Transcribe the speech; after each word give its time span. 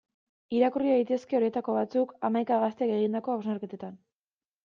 Irakurri 0.59 0.87
daitezke 0.93 1.37
horietako 1.39 1.75
batzuk, 1.75 2.15
hamaika 2.29 2.59
gaztek 2.63 2.93
egindako 2.97 3.35
hausnarketetan. 3.35 4.01